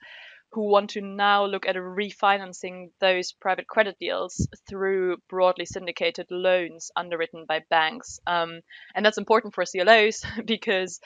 who 0.53 0.69
want 0.69 0.91
to 0.91 1.01
now 1.01 1.47
look 1.47 1.67
at 1.67 1.77
refinancing 1.77 2.91
those 3.01 3.33
private 3.33 3.67
credit 3.67 3.97
deals 3.99 4.47
through 4.69 5.17
broadly 5.29 5.65
syndicated 5.65 6.27
loans 6.31 6.91
underwritten 6.95 7.47
by 7.47 7.63
banks. 7.71 8.21
Um, 8.27 8.61
and 8.95 9.05
that's 9.05 9.19
important 9.19 9.55
for 9.55 9.65
CLOs 9.65 10.25
because 10.45 11.01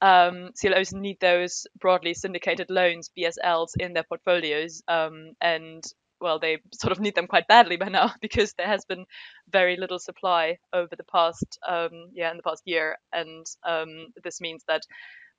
um, 0.00 0.50
CLOs 0.60 0.92
need 0.92 1.18
those 1.20 1.66
broadly 1.80 2.14
syndicated 2.14 2.70
loans, 2.70 3.10
BSLs, 3.18 3.70
in 3.78 3.94
their 3.94 4.04
portfolios. 4.04 4.82
Um, 4.86 5.32
and 5.40 5.82
well, 6.20 6.38
they 6.38 6.58
sort 6.72 6.92
of 6.92 7.00
need 7.00 7.14
them 7.14 7.26
quite 7.26 7.48
badly 7.48 7.76
by 7.76 7.88
now 7.88 8.12
because 8.20 8.54
there 8.54 8.66
has 8.66 8.84
been 8.84 9.04
very 9.50 9.76
little 9.76 9.98
supply 9.98 10.58
over 10.72 10.94
the 10.96 11.04
past, 11.04 11.58
um, 11.66 12.10
yeah, 12.14 12.30
in 12.30 12.36
the 12.36 12.42
past 12.42 12.62
year, 12.64 12.96
and 13.12 13.44
um, 13.66 14.06
this 14.22 14.40
means 14.40 14.64
that 14.68 14.82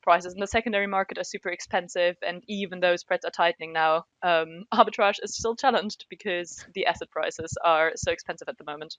prices 0.06 0.34
in 0.34 0.40
the 0.40 0.48
secondary 0.48 0.88
market 0.88 1.18
are 1.18 1.26
super 1.26 1.50
expensive, 1.50 2.16
and 2.26 2.42
even 2.48 2.80
though 2.80 2.96
spreads 2.96 3.26
are 3.26 3.32
tightening 3.32 3.74
now, 3.74 4.06
um, 4.24 4.64
arbitrage 4.74 5.20
is 5.22 5.36
still 5.36 5.56
challenged 5.56 6.06
because 6.10 6.66
the 6.74 6.86
asset 6.86 7.10
prices 7.12 7.58
are 7.66 7.92
so 7.96 8.12
expensive 8.12 8.48
at 8.48 8.58
the 8.58 8.64
moment. 8.64 8.96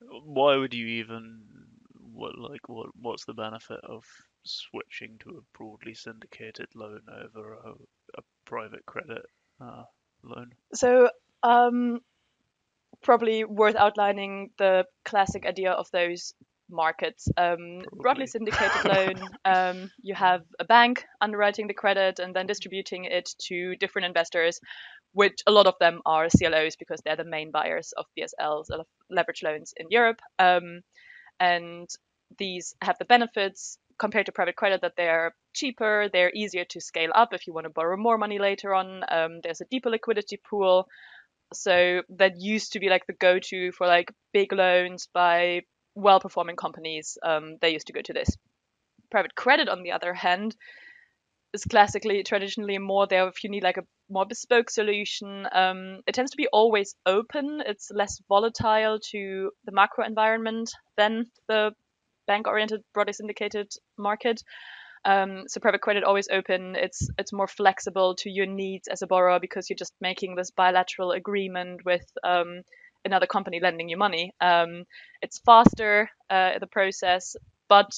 Why 0.00 0.56
would 0.56 0.74
you 0.74 0.86
even 0.86 1.42
what 2.12 2.36
like 2.38 2.68
what 2.68 2.88
what's 3.00 3.24
the 3.26 3.34
benefit 3.34 3.80
of 3.84 4.04
switching 4.44 5.18
to 5.18 5.30
a 5.30 5.56
broadly 5.58 5.94
syndicated 5.94 6.66
loan 6.74 7.02
over 7.24 7.54
a, 7.54 7.70
a 8.18 8.22
private 8.44 8.84
credit 8.86 9.22
uh, 9.60 9.84
loan? 10.22 10.52
So, 10.74 11.10
um, 11.42 12.00
probably 13.02 13.44
worth 13.44 13.76
outlining 13.76 14.50
the 14.58 14.84
classic 15.04 15.46
idea 15.46 15.72
of 15.72 15.90
those 15.92 16.34
markets. 16.70 17.28
Um, 17.36 17.82
broadly 17.92 18.26
syndicated 18.26 18.84
loan, 18.84 19.14
um, 19.44 19.90
you 20.02 20.14
have 20.14 20.42
a 20.58 20.64
bank 20.64 21.04
underwriting 21.20 21.66
the 21.66 21.74
credit 21.74 22.18
and 22.18 22.34
then 22.34 22.46
distributing 22.46 23.04
it 23.04 23.34
to 23.48 23.76
different 23.76 24.06
investors, 24.06 24.60
which 25.12 25.40
a 25.46 25.52
lot 25.52 25.66
of 25.66 25.74
them 25.80 26.00
are 26.06 26.28
CLOs 26.28 26.76
because 26.76 27.00
they're 27.04 27.16
the 27.16 27.24
main 27.24 27.50
buyers 27.50 27.92
of 27.96 28.06
BSLs, 28.18 28.70
of 28.70 28.86
leverage 29.10 29.42
loans 29.42 29.72
in 29.76 29.86
Europe. 29.90 30.20
Um, 30.38 30.82
and 31.40 31.88
these 32.38 32.74
have 32.82 32.98
the 32.98 33.04
benefits 33.04 33.78
compared 33.98 34.26
to 34.26 34.32
private 34.32 34.56
credit 34.56 34.80
that 34.82 34.94
they're 34.96 35.34
cheaper, 35.54 36.08
they're 36.12 36.32
easier 36.34 36.64
to 36.64 36.80
scale 36.80 37.10
up 37.14 37.32
if 37.32 37.46
you 37.46 37.52
want 37.52 37.64
to 37.64 37.70
borrow 37.70 37.96
more 37.96 38.18
money 38.18 38.38
later 38.38 38.74
on. 38.74 39.02
Um, 39.08 39.40
there's 39.42 39.60
a 39.60 39.66
deeper 39.70 39.90
liquidity 39.90 40.38
pool. 40.48 40.86
So 41.52 42.02
that 42.10 42.40
used 42.40 42.74
to 42.74 42.80
be 42.80 42.88
like 42.88 43.06
the 43.06 43.14
go-to 43.14 43.72
for 43.72 43.86
like 43.86 44.12
big 44.32 44.52
loans 44.52 45.08
by 45.12 45.62
well-performing 45.98 46.56
companies. 46.56 47.18
Um, 47.22 47.56
they 47.60 47.72
used 47.72 47.88
to 47.88 47.92
go 47.92 48.02
to 48.02 48.12
this. 48.12 48.28
Private 49.10 49.34
credit, 49.34 49.68
on 49.68 49.82
the 49.82 49.92
other 49.92 50.14
hand, 50.14 50.56
is 51.52 51.64
classically 51.64 52.22
traditionally 52.22 52.78
more 52.78 53.06
there 53.06 53.26
if 53.28 53.42
you 53.42 53.50
need 53.50 53.62
like 53.62 53.78
a 53.78 53.86
more 54.10 54.26
bespoke 54.26 54.70
solution. 54.70 55.46
Um, 55.50 56.00
it 56.06 56.14
tends 56.14 56.30
to 56.32 56.36
be 56.36 56.48
always 56.52 56.94
open. 57.06 57.62
It's 57.64 57.90
less 57.90 58.20
volatile 58.28 58.98
to 59.10 59.50
the 59.64 59.72
macro 59.72 60.04
environment 60.04 60.70
than 60.96 61.26
the 61.48 61.72
bank-oriented, 62.26 62.82
broadly 62.92 63.14
syndicated 63.14 63.68
market. 63.96 64.42
Um, 65.04 65.44
so 65.46 65.60
private 65.60 65.80
credit 65.80 66.04
always 66.04 66.28
open. 66.28 66.76
It's 66.76 67.08
it's 67.18 67.32
more 67.32 67.46
flexible 67.46 68.14
to 68.16 68.30
your 68.30 68.46
needs 68.46 68.88
as 68.88 69.00
a 69.00 69.06
borrower 69.06 69.40
because 69.40 69.70
you're 69.70 69.76
just 69.76 69.94
making 70.00 70.34
this 70.34 70.50
bilateral 70.50 71.12
agreement 71.12 71.84
with 71.84 72.04
um, 72.24 72.62
another 73.04 73.26
company 73.26 73.60
lending 73.60 73.88
you 73.88 73.96
money. 73.96 74.32
Um, 74.40 74.84
it's 75.22 75.38
faster 75.38 76.10
uh, 76.30 76.58
the 76.58 76.66
process, 76.66 77.36
but 77.68 77.90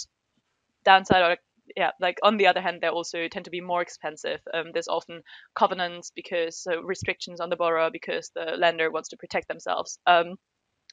downside 0.85 1.23
or 1.23 1.37
yeah, 1.76 1.90
like 2.00 2.19
on 2.23 2.37
the 2.37 2.49
other 2.49 2.61
hand, 2.61 2.80
they 2.80 2.88
also 2.88 3.28
tend 3.28 3.45
to 3.45 3.50
be 3.50 3.61
more 3.61 3.83
expensive. 3.83 4.40
Um, 4.52 4.66
there's 4.73 4.88
often 4.88 5.23
covenants 5.54 6.11
because 6.14 6.59
so 6.59 6.80
restrictions 6.80 7.40
on 7.40 7.49
the 7.49 7.57
borrower 7.57 7.90
because 7.92 8.30
the 8.35 8.57
lender 8.59 8.90
wants 8.90 9.11
to 9.11 9.16
protect 9.16 9.49
themselves. 9.49 9.99
Um, 10.07 10.35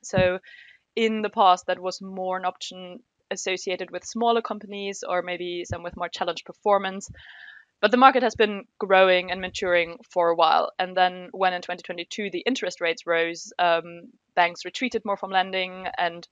so 0.04 0.40
in 0.96 1.22
the 1.22 1.30
past, 1.30 1.66
that 1.68 1.80
was 1.80 2.02
more 2.02 2.38
an 2.38 2.46
option 2.46 3.00
associated 3.32 3.92
with 3.92 4.06
smaller 4.06 4.42
companies 4.42 5.04
or 5.08 5.22
maybe 5.22 5.66
some 5.66 5.84
with 5.84 5.98
more 5.98 6.10
challenged 6.10 6.46
performance. 6.46 7.10
But 7.80 7.92
the 7.92 7.98
market 7.98 8.24
has 8.24 8.36
been 8.36 8.66
growing 8.80 9.32
and 9.32 9.40
maturing 9.40 9.98
for 10.12 10.30
a 10.30 10.36
while. 10.36 10.72
And 10.80 10.98
then 10.98 11.30
when 11.32 11.54
in 11.54 11.62
2022 11.62 12.32
the 12.32 12.40
interest 12.40 12.82
rates 12.82 13.06
rose, 13.06 13.54
um, 13.60 14.12
banks 14.36 14.66
retreated 14.66 15.04
more 15.06 15.18
from 15.18 15.30
lending 15.30 15.88
and 15.98 16.28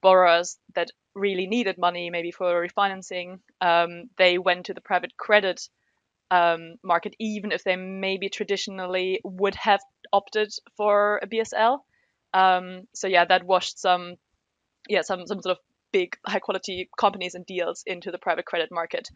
borrowers 0.00 0.58
that 0.74 0.90
really 1.14 1.46
needed 1.46 1.78
money, 1.78 2.10
maybe 2.10 2.30
for 2.30 2.66
refinancing, 2.66 3.40
um, 3.60 4.10
they 4.16 4.38
went 4.38 4.66
to 4.66 4.74
the 4.74 4.80
private 4.80 5.16
credit 5.16 5.68
um, 6.30 6.74
market, 6.82 7.14
even 7.18 7.52
if 7.52 7.64
they 7.64 7.76
maybe 7.76 8.28
traditionally 8.28 9.20
would 9.24 9.54
have 9.54 9.80
opted 10.12 10.52
for 10.76 11.20
a 11.22 11.26
BSL. 11.26 11.78
Um, 12.34 12.86
so 12.94 13.06
yeah, 13.06 13.24
that 13.24 13.44
washed 13.44 13.78
some, 13.78 14.16
yeah, 14.88 15.02
some 15.02 15.26
some 15.26 15.40
sort 15.42 15.56
of 15.56 15.64
big 15.92 16.16
high 16.26 16.40
quality 16.40 16.90
companies 16.98 17.34
and 17.34 17.46
deals 17.46 17.82
into 17.86 18.10
the 18.10 18.18
private 18.18 18.44
credit 18.44 18.68
market. 18.70 19.08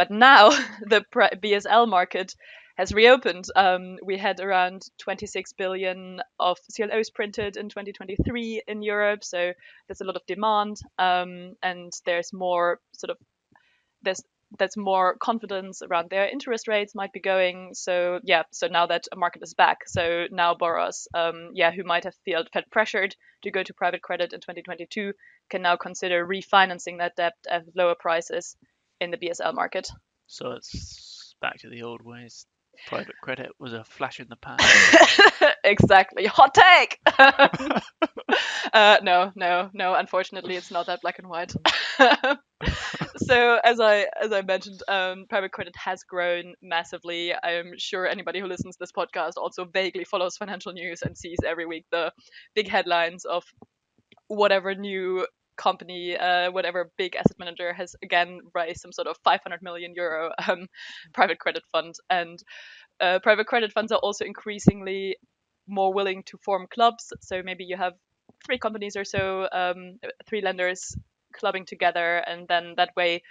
But 0.00 0.10
now 0.10 0.48
the 0.80 1.04
BSL 1.12 1.86
market 1.86 2.34
has 2.78 2.94
reopened. 2.94 3.44
Um, 3.54 3.98
we 4.02 4.16
had 4.16 4.40
around 4.40 4.80
26 4.96 5.52
billion 5.52 6.22
of 6.38 6.56
CLOs 6.74 7.10
printed 7.10 7.58
in 7.58 7.68
2023 7.68 8.62
in 8.66 8.80
Europe, 8.80 9.22
so 9.22 9.52
there's 9.86 10.00
a 10.00 10.04
lot 10.04 10.16
of 10.16 10.24
demand, 10.26 10.78
um, 10.98 11.54
and 11.62 11.92
there's 12.06 12.32
more 12.32 12.80
sort 12.92 13.10
of 13.10 13.18
there's 14.00 14.22
there's 14.58 14.78
more 14.78 15.16
confidence 15.18 15.82
around 15.82 16.08
their 16.08 16.26
interest 16.26 16.66
rates 16.66 16.94
might 16.94 17.12
be 17.12 17.20
going. 17.20 17.74
So 17.74 18.20
yeah, 18.24 18.44
so 18.52 18.68
now 18.68 18.86
that 18.86 19.04
a 19.12 19.16
market 19.16 19.42
is 19.42 19.52
back, 19.52 19.86
so 19.86 20.28
now 20.30 20.54
borrowers, 20.54 21.08
um, 21.12 21.50
yeah, 21.52 21.72
who 21.72 21.84
might 21.84 22.04
have 22.04 22.16
felt 22.24 22.48
felt 22.54 22.70
pressured 22.70 23.14
to 23.42 23.50
go 23.50 23.62
to 23.62 23.74
private 23.74 24.00
credit 24.00 24.32
in 24.32 24.40
2022 24.40 25.12
can 25.50 25.60
now 25.60 25.76
consider 25.76 26.26
refinancing 26.26 27.00
that 27.00 27.16
debt 27.16 27.34
at 27.50 27.64
lower 27.76 27.94
prices 27.94 28.56
in 29.00 29.10
the 29.10 29.16
BSL 29.16 29.54
market. 29.54 29.88
So 30.26 30.52
it's 30.52 31.34
back 31.40 31.58
to 31.58 31.68
the 31.68 31.82
old 31.82 32.02
ways. 32.02 32.46
Private 32.86 33.16
credit 33.22 33.50
was 33.58 33.72
a 33.72 33.84
flash 33.84 34.20
in 34.20 34.28
the 34.28 34.36
pan. 34.36 34.56
exactly. 35.64 36.26
Hot 36.26 36.54
take. 36.54 36.98
uh, 38.72 38.98
no, 39.02 39.32
no, 39.34 39.70
no. 39.74 39.94
Unfortunately, 39.94 40.56
it's 40.56 40.70
not 40.70 40.86
that 40.86 41.02
black 41.02 41.18
and 41.18 41.28
white. 41.28 41.52
so 43.16 43.58
as 43.64 43.80
I 43.80 44.06
as 44.22 44.32
I 44.32 44.42
mentioned, 44.42 44.82
um, 44.88 45.26
private 45.28 45.52
credit 45.52 45.74
has 45.76 46.04
grown 46.04 46.54
massively. 46.62 47.34
I'm 47.42 47.72
sure 47.76 48.06
anybody 48.06 48.40
who 48.40 48.46
listens 48.46 48.76
to 48.76 48.80
this 48.80 48.92
podcast 48.92 49.32
also 49.36 49.64
vaguely 49.64 50.04
follows 50.04 50.36
financial 50.36 50.72
news 50.72 51.02
and 51.02 51.18
sees 51.18 51.38
every 51.46 51.66
week 51.66 51.84
the 51.90 52.12
big 52.54 52.68
headlines 52.68 53.24
of 53.24 53.44
whatever 54.28 54.74
new 54.74 55.26
company, 55.60 56.16
uh, 56.16 56.50
whatever 56.50 56.90
big 56.96 57.16
asset 57.16 57.38
manager, 57.38 57.72
has 57.72 57.94
again 58.02 58.40
raised 58.54 58.80
some 58.80 58.92
sort 58.92 59.08
of 59.08 59.16
500 59.24 59.62
million 59.62 59.92
euro 59.94 60.30
um, 60.48 60.66
private 61.12 61.38
credit 61.38 61.62
fund, 61.72 61.94
and 62.08 62.38
uh, 63.00 63.18
private 63.22 63.46
credit 63.46 63.72
funds 63.72 63.92
are 63.92 64.00
also 64.02 64.24
increasingly 64.24 65.16
more 65.68 65.92
willing 65.92 66.22
to 66.24 66.38
form 66.44 66.66
clubs. 66.72 67.12
So 67.20 67.42
maybe 67.44 67.64
you 67.64 67.76
have 67.76 67.92
three 68.46 68.58
companies 68.58 68.96
or 68.96 69.04
so, 69.04 69.48
um, 69.52 69.98
three 70.26 70.40
lenders 70.40 70.96
clubbing 71.34 71.66
together, 71.66 72.18
and 72.26 72.48
then 72.48 72.74
that 72.76 72.90
way 72.96 73.22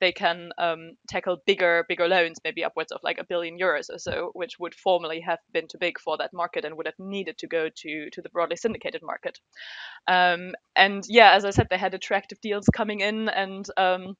they 0.00 0.12
can 0.12 0.50
um, 0.58 0.92
tackle 1.08 1.38
bigger 1.46 1.84
bigger 1.88 2.08
loans, 2.08 2.38
maybe 2.44 2.64
upwards 2.64 2.92
of 2.92 3.00
like 3.02 3.18
a 3.18 3.24
billion 3.24 3.58
euros 3.58 3.90
or 3.92 3.98
so, 3.98 4.30
which 4.34 4.58
would 4.58 4.74
formerly 4.74 5.20
have 5.20 5.38
been 5.52 5.68
too 5.68 5.78
big 5.78 5.98
for 5.98 6.16
that 6.18 6.32
market 6.32 6.64
and 6.64 6.76
would 6.76 6.86
have 6.86 6.98
needed 6.98 7.38
to 7.38 7.46
go 7.46 7.68
to 7.74 8.10
to 8.10 8.22
the 8.22 8.30
broadly 8.30 8.56
syndicated 8.56 9.02
market. 9.02 9.38
Um, 10.06 10.54
and 10.76 11.04
yeah, 11.08 11.32
as 11.32 11.44
I 11.44 11.50
said, 11.50 11.68
they 11.70 11.78
had 11.78 11.94
attractive 11.94 12.40
deals 12.40 12.66
coming 12.72 13.00
in, 13.00 13.28
and 13.28 13.66
um, 13.76 14.14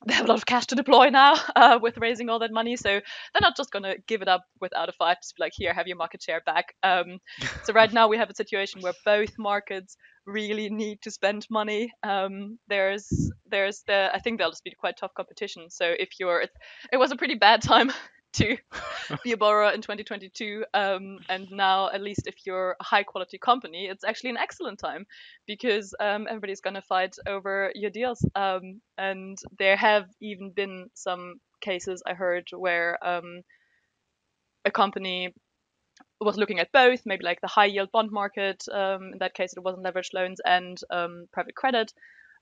they 0.06 0.14
have 0.14 0.26
a 0.26 0.28
lot 0.28 0.38
of 0.38 0.46
cash 0.46 0.66
to 0.66 0.76
deploy 0.76 1.10
now 1.10 1.34
uh, 1.56 1.78
with 1.82 1.98
raising 1.98 2.28
all 2.28 2.38
that 2.38 2.52
money. 2.52 2.76
So 2.76 2.88
they're 2.88 3.40
not 3.40 3.56
just 3.56 3.72
going 3.72 3.82
to 3.82 3.96
give 4.06 4.22
it 4.22 4.28
up 4.28 4.44
without 4.60 4.88
a 4.88 4.92
fight, 4.92 5.18
just 5.22 5.36
be 5.36 5.42
like, 5.42 5.52
here, 5.54 5.74
have 5.74 5.88
your 5.88 5.96
market 5.96 6.22
share 6.22 6.40
back. 6.46 6.74
Um, 6.82 7.18
so 7.64 7.72
right 7.72 7.92
now 7.92 8.08
we 8.08 8.16
have 8.16 8.30
a 8.30 8.34
situation 8.34 8.80
where 8.80 8.94
both 9.04 9.32
markets 9.38 9.96
really 10.28 10.68
need 10.68 11.00
to 11.02 11.10
spend 11.10 11.46
money. 11.50 11.92
Um, 12.02 12.58
there's 12.68 13.32
there's 13.50 13.82
the 13.86 14.10
I 14.14 14.18
think 14.20 14.38
there'll 14.38 14.52
just 14.52 14.64
be 14.64 14.72
quite 14.78 14.96
tough 14.96 15.14
competition. 15.14 15.70
So 15.70 15.94
if 15.98 16.10
you're, 16.20 16.42
it, 16.42 16.50
it 16.92 16.98
was 16.98 17.10
a 17.10 17.16
pretty 17.16 17.34
bad 17.34 17.62
time 17.62 17.90
to 18.34 18.56
be 19.24 19.32
a 19.32 19.36
borrower 19.36 19.72
in 19.72 19.80
2022. 19.80 20.64
Um, 20.74 21.18
and 21.28 21.50
now, 21.50 21.90
at 21.90 22.02
least 22.02 22.26
if 22.26 22.34
you're 22.44 22.76
a 22.78 22.84
high 22.84 23.02
quality 23.02 23.38
company, 23.38 23.86
it's 23.86 24.04
actually 24.04 24.30
an 24.30 24.36
excellent 24.36 24.78
time 24.78 25.06
because 25.46 25.94
um, 25.98 26.26
everybody's 26.28 26.60
going 26.60 26.74
to 26.74 26.82
fight 26.82 27.16
over 27.26 27.72
your 27.74 27.90
deals. 27.90 28.24
Um, 28.34 28.80
and 28.98 29.38
there 29.58 29.76
have 29.76 30.06
even 30.20 30.50
been 30.50 30.90
some 30.94 31.40
cases 31.60 32.02
I 32.06 32.12
heard 32.14 32.48
where 32.52 32.98
um, 33.04 33.42
a 34.64 34.70
company 34.70 35.34
was 36.20 36.36
looking 36.36 36.60
at 36.60 36.72
both, 36.72 37.02
maybe 37.06 37.24
like 37.24 37.40
the 37.40 37.46
high 37.46 37.66
yield 37.66 37.92
bond 37.92 38.10
market. 38.10 38.64
Um, 38.72 39.12
in 39.12 39.18
that 39.20 39.34
case, 39.34 39.54
it 39.56 39.62
wasn't 39.62 39.84
leveraged 39.84 40.14
loans 40.14 40.40
and 40.44 40.78
um, 40.90 41.26
private 41.32 41.54
credit 41.54 41.92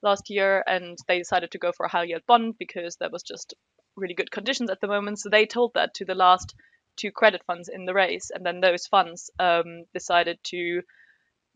last 0.02 0.30
year, 0.30 0.62
and 0.66 0.97
they 1.09 1.18
decided 1.18 1.50
to 1.52 1.59
go 1.59 1.73
for 1.73 1.87
a 1.87 1.90
high 1.90 2.04
yield 2.04 2.23
bond 2.26 2.54
because 2.59 2.97
that 2.97 3.12
was 3.12 3.23
just 3.23 3.54
really 3.97 4.14
good 4.14 4.30
conditions 4.30 4.71
at 4.71 4.80
the 4.80 4.88
moment. 4.88 5.18
So 5.18 5.28
they 5.28 5.47
told 5.47 5.73
that 5.75 5.95
to 5.95 6.04
the 6.04 6.14
last 6.14 6.54
two 6.97 7.11
credit 7.11 7.42
funds 7.47 7.68
in 7.68 7.85
the 7.85 7.95
race, 7.95 8.30
and 8.35 8.45
then 8.45 8.61
those 8.61 8.87
funds 8.87 9.30
um, 9.38 9.85
decided 9.92 10.38
to 10.45 10.83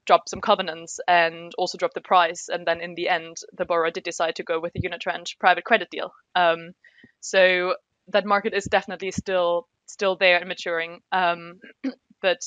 drop 0.06 0.28
some 0.28 0.40
covenants 0.40 0.98
and 1.06 1.52
also 1.56 1.78
drop 1.78 1.94
the 1.94 2.00
price. 2.00 2.48
And 2.48 2.66
then 2.66 2.80
in 2.80 2.94
the 2.94 3.08
end, 3.08 3.36
the 3.56 3.64
borrower 3.64 3.90
did 3.90 4.04
decide 4.04 4.36
to 4.36 4.42
go 4.42 4.60
with 4.60 4.72
a 4.74 4.80
unitranche 4.80 5.38
private 5.38 5.64
credit 5.64 5.88
deal. 5.90 6.12
Um, 6.34 6.72
so 7.20 7.74
that 8.08 8.26
market 8.26 8.54
is 8.54 8.64
definitely 8.64 9.10
still 9.10 9.68
still 9.86 10.16
there 10.16 10.38
and 10.38 10.48
maturing. 10.48 11.00
Um, 11.12 11.60
but 12.20 12.40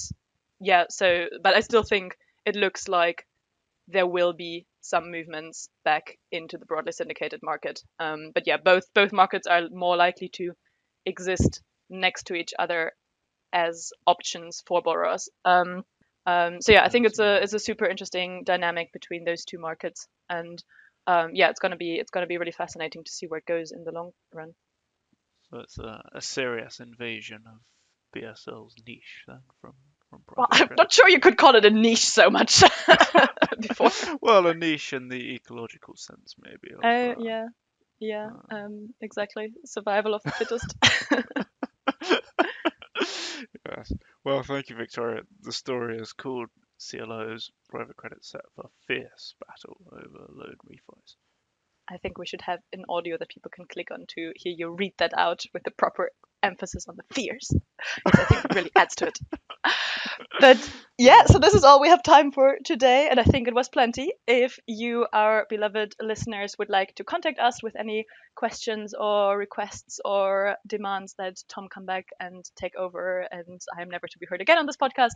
yeah, 0.59 0.85
so 0.89 1.25
but 1.41 1.55
I 1.55 1.61
still 1.61 1.83
think 1.83 2.17
it 2.45 2.55
looks 2.55 2.87
like 2.87 3.25
there 3.87 4.07
will 4.07 4.33
be 4.33 4.65
some 4.81 5.11
movements 5.11 5.69
back 5.83 6.17
into 6.31 6.57
the 6.57 6.65
broadly 6.65 6.91
syndicated 6.91 7.41
market. 7.43 7.81
Um, 7.99 8.31
but 8.33 8.47
yeah, 8.47 8.57
both 8.57 8.85
both 8.93 9.11
markets 9.11 9.47
are 9.47 9.69
more 9.71 9.97
likely 9.97 10.29
to 10.35 10.53
exist 11.05 11.61
next 11.89 12.27
to 12.27 12.35
each 12.35 12.53
other 12.57 12.93
as 13.51 13.91
options 14.07 14.63
for 14.65 14.81
borrowers. 14.81 15.29
Um, 15.45 15.83
um, 16.25 16.61
so 16.61 16.71
yeah, 16.71 16.83
I 16.83 16.89
think 16.89 17.05
it's 17.05 17.19
a 17.19 17.41
it's 17.43 17.53
a 17.53 17.59
super 17.59 17.85
interesting 17.85 18.43
dynamic 18.45 18.93
between 18.93 19.25
those 19.25 19.45
two 19.45 19.59
markets, 19.59 20.07
and 20.29 20.63
um, 21.07 21.31
yeah, 21.33 21.49
it's 21.49 21.59
gonna 21.59 21.77
be 21.77 21.95
it's 21.95 22.11
gonna 22.11 22.27
be 22.27 22.37
really 22.37 22.51
fascinating 22.51 23.03
to 23.03 23.11
see 23.11 23.27
where 23.27 23.39
it 23.39 23.45
goes 23.45 23.71
in 23.71 23.83
the 23.83 23.91
long 23.91 24.11
run. 24.33 24.53
So 25.49 25.59
it's 25.59 25.77
a, 25.77 26.01
a 26.13 26.21
serious 26.21 26.79
invasion 26.79 27.43
of 27.45 27.59
BSL's 28.15 28.75
niche 28.85 29.23
then 29.27 29.41
from 29.61 29.73
from. 30.09 30.21
well, 30.37 30.47
I'm 30.51 30.69
not 30.77 30.91
sure 30.91 31.09
you 31.09 31.19
could 31.19 31.37
call 31.37 31.55
it 31.55 31.65
a 31.65 31.69
niche 31.69 32.05
so 32.05 32.29
much 32.29 32.63
before. 33.59 33.91
well, 34.21 34.47
a 34.47 34.53
niche 34.53 34.93
in 34.93 35.07
the 35.07 35.35
ecological 35.35 35.95
sense, 35.95 36.35
maybe. 36.41 36.73
Oh 36.75 36.87
uh, 36.87 37.15
yeah, 37.19 37.47
yeah, 37.99 38.29
uh, 38.51 38.55
um, 38.55 38.93
exactly. 39.01 39.53
Survival 39.65 40.13
of 40.13 40.23
the 40.23 40.31
fittest. 40.31 40.75
yes. 43.67 43.91
Well, 44.23 44.43
thank 44.43 44.69
you, 44.69 44.75
Victoria. 44.75 45.21
The 45.41 45.51
story 45.51 45.97
is 45.97 46.13
called 46.13 46.49
CLO's 46.79 47.51
private 47.69 47.95
credit 47.95 48.23
set 48.25 48.41
for 48.55 48.69
fierce 48.87 49.35
battle 49.47 49.77
over 49.91 50.27
loan 50.29 50.55
refis. 50.69 51.15
I 51.89 51.97
think 51.97 52.17
we 52.17 52.25
should 52.25 52.41
have 52.41 52.59
an 52.71 52.85
audio 52.87 53.17
that 53.17 53.29
people 53.29 53.51
can 53.53 53.65
click 53.65 53.91
on 53.91 54.05
to 54.15 54.31
hear 54.35 54.53
you 54.57 54.69
read 54.69 54.93
that 54.97 55.13
out 55.17 55.43
with 55.53 55.63
the 55.63 55.71
proper 55.71 56.11
emphasis 56.43 56.87
on 56.87 56.97
the 56.97 57.15
fierce. 57.15 57.51
I 58.05 58.11
think 58.25 58.45
it 58.45 58.55
really 58.55 58.71
adds 58.75 58.95
to 58.95 59.07
it. 59.07 59.17
but 60.39 60.71
yeah, 60.97 61.25
so 61.25 61.39
this 61.39 61.53
is 61.53 61.63
all 61.63 61.81
we 61.81 61.89
have 61.89 62.03
time 62.03 62.31
for 62.31 62.57
today, 62.63 63.07
and 63.09 63.19
I 63.19 63.23
think 63.23 63.47
it 63.47 63.55
was 63.55 63.69
plenty. 63.69 64.13
If 64.27 64.59
you, 64.67 65.07
our 65.11 65.47
beloved 65.49 65.95
listeners, 66.01 66.55
would 66.59 66.69
like 66.69 66.93
to 66.95 67.03
contact 67.03 67.39
us 67.39 67.63
with 67.63 67.75
any 67.75 68.05
questions 68.35 68.93
or 68.93 69.37
requests 69.37 69.99
or 70.05 70.55
demands 70.67 71.15
that 71.17 71.37
Tom 71.47 71.67
come 71.73 71.85
back 71.85 72.07
and 72.19 72.43
take 72.55 72.75
over, 72.75 73.27
and 73.31 73.61
I 73.75 73.81
am 73.81 73.89
never 73.89 74.07
to 74.07 74.19
be 74.19 74.27
heard 74.29 74.41
again 74.41 74.57
on 74.57 74.65
this 74.65 74.77
podcast, 74.77 75.15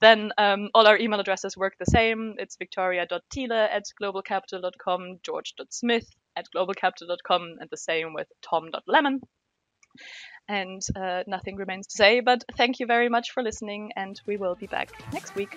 then 0.00 0.30
um, 0.38 0.70
all 0.74 0.86
our 0.86 0.98
email 0.98 1.20
addresses 1.20 1.56
work 1.56 1.74
the 1.78 1.90
same. 1.90 2.34
It's 2.38 2.56
victoria.thiele 2.56 3.68
at 3.70 3.84
globalcapital.com, 4.00 5.18
george.smith 5.22 6.08
at 6.36 6.46
globalcapital.com, 6.54 7.42
and 7.60 7.68
the 7.70 7.76
same 7.76 8.14
with 8.14 8.28
tom.lemmon 8.40 9.20
and 10.50 10.84
uh, 10.96 11.22
nothing 11.28 11.56
remains 11.56 11.86
to 11.86 11.96
say. 11.96 12.20
But 12.20 12.44
thank 12.56 12.80
you 12.80 12.86
very 12.86 13.08
much 13.08 13.30
for 13.30 13.42
listening, 13.42 13.92
and 13.96 14.20
we 14.26 14.36
will 14.36 14.56
be 14.56 14.66
back 14.66 14.90
next 15.12 15.34
week. 15.36 15.56